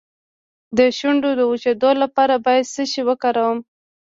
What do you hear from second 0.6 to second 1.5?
د شونډو د